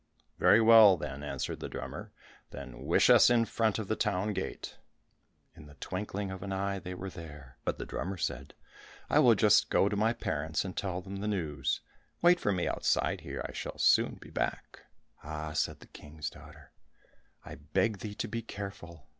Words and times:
"Very 0.39 0.59
well, 0.59 0.97
then," 0.97 1.21
answered 1.21 1.59
the 1.59 1.69
drummer, 1.69 2.11
"then 2.49 2.85
wish 2.87 3.07
us 3.07 3.29
in 3.29 3.45
front 3.45 3.77
of 3.77 3.87
the 3.87 3.95
town 3.95 4.33
gate." 4.33 4.77
In 5.55 5.67
the 5.67 5.75
twinkling 5.75 6.31
of 6.31 6.41
an 6.41 6.51
eye 6.51 6.79
they 6.79 6.95
were 6.95 7.11
there, 7.11 7.59
but 7.65 7.77
the 7.77 7.85
drummer 7.85 8.17
said, 8.17 8.55
"I 9.11 9.19
will 9.19 9.35
just 9.35 9.69
go 9.69 9.89
to 9.89 9.95
my 9.95 10.11
parents 10.13 10.65
and 10.65 10.75
tell 10.75 11.01
them 11.03 11.17
the 11.17 11.27
news, 11.27 11.81
wait 12.19 12.39
for 12.39 12.51
me 12.51 12.67
outside 12.67 13.21
here, 13.21 13.45
I 13.47 13.51
shall 13.53 13.77
soon 13.77 14.15
be 14.15 14.31
back." 14.31 14.79
"Ah," 15.23 15.51
said 15.53 15.81
the 15.81 15.85
King's 15.85 16.31
daughter, 16.31 16.71
"I 17.45 17.53
beg 17.53 17.99
thee 17.99 18.15
to 18.15 18.27
be 18.27 18.41
careful. 18.41 19.05